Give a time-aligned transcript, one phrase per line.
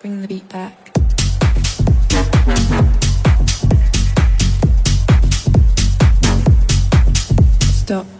[0.00, 0.96] Bring the beat back.
[7.74, 8.19] Stop.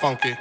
[0.00, 0.39] Funky.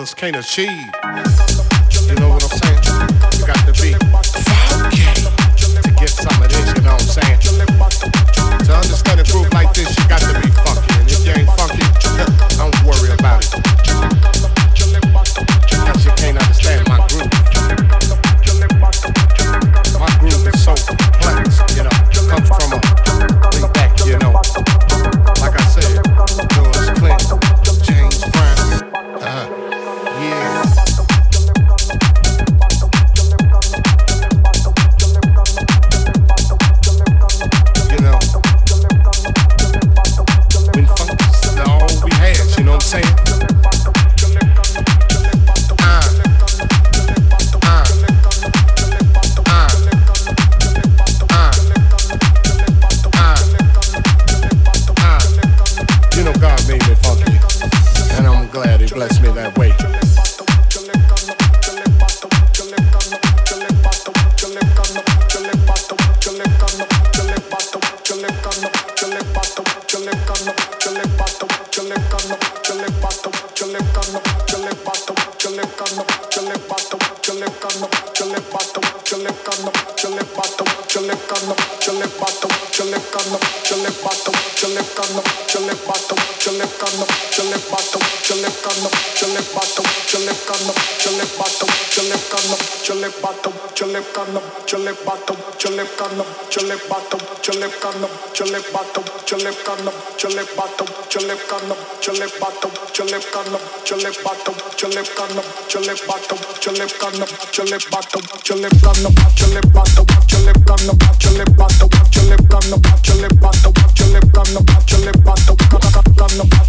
[0.00, 1.49] Brothers can't achieve.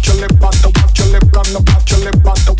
[0.02, 2.56] Chile pato, chile pato, Bottle, bottle.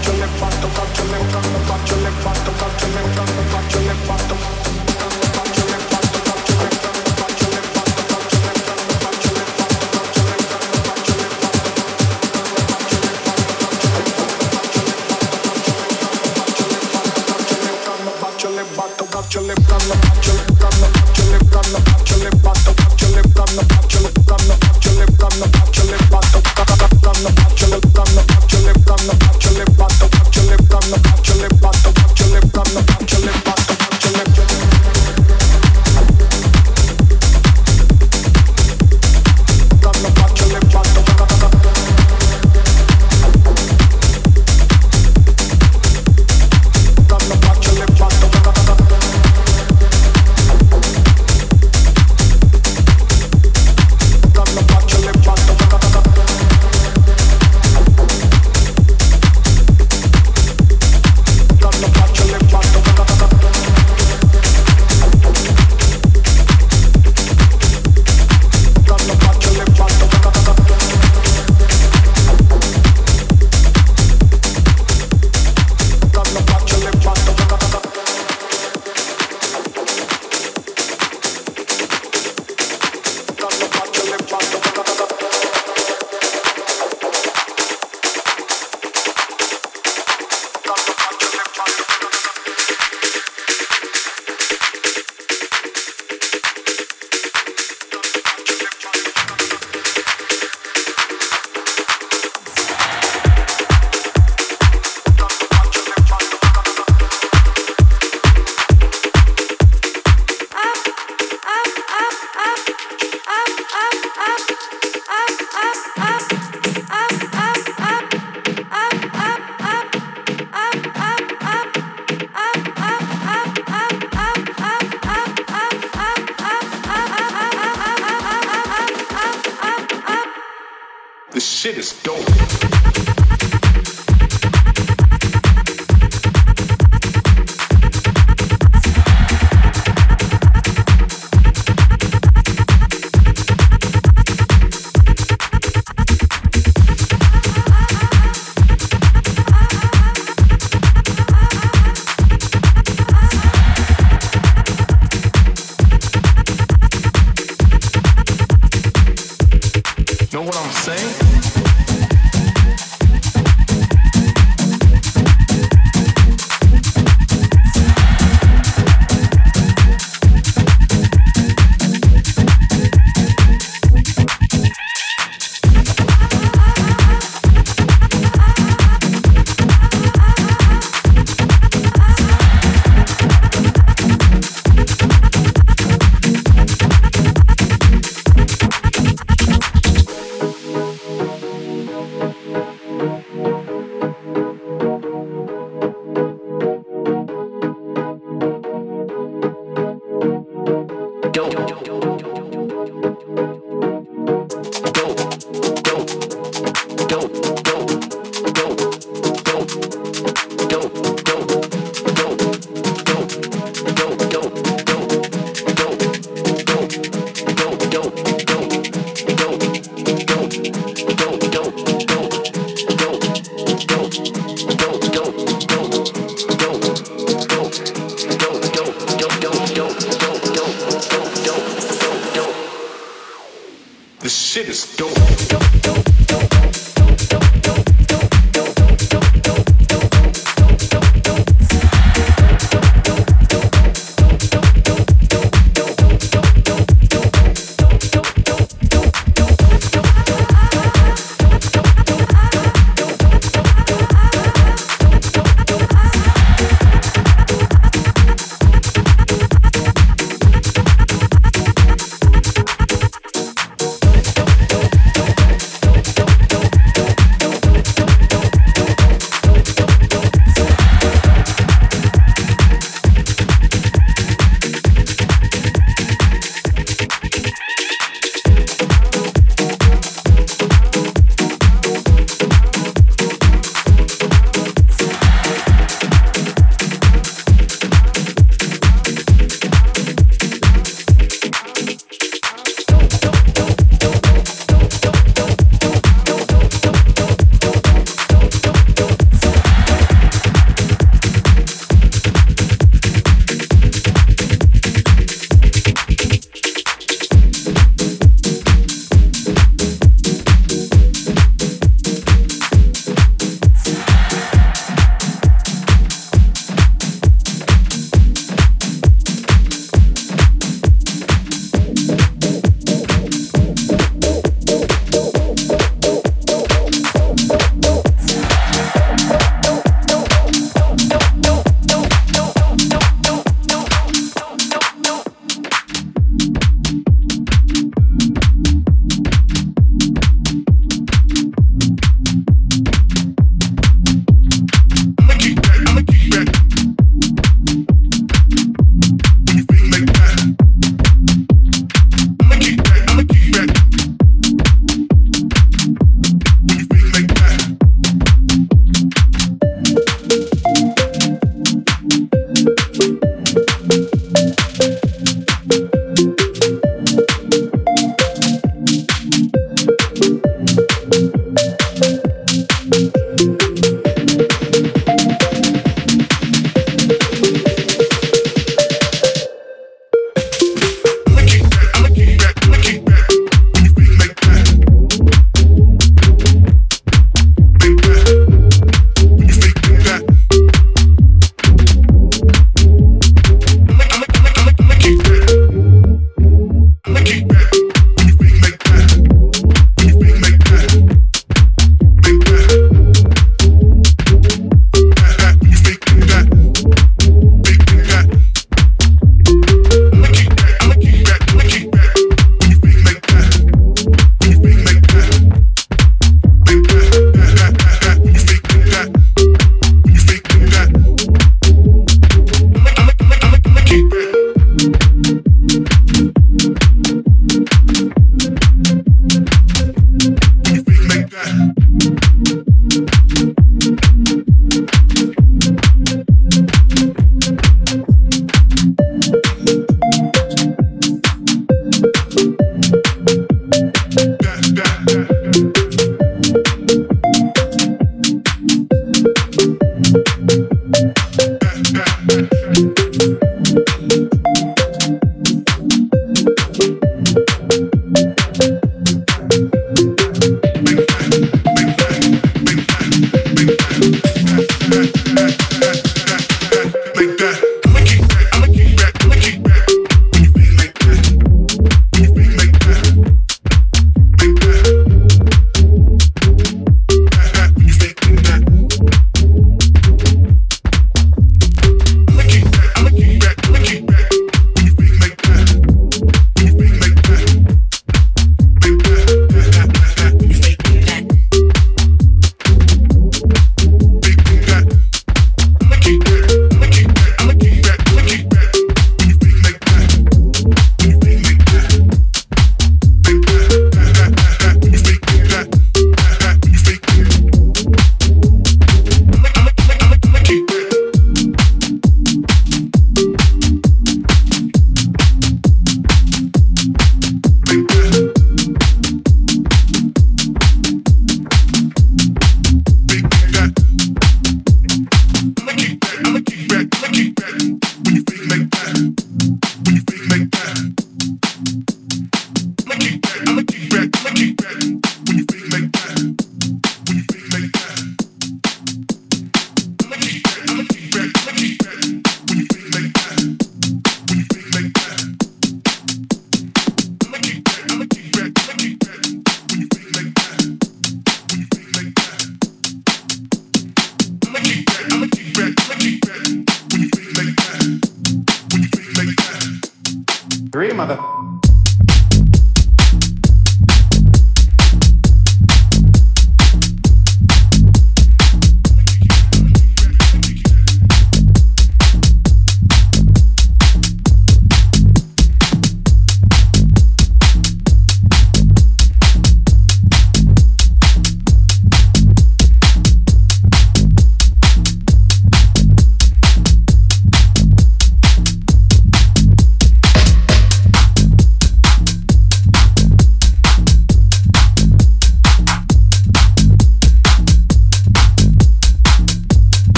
[0.00, 4.39] faccio, le fatto, faccio, le fatto, faccio, le fatto, faccio, le fatto, faccio, le fatto,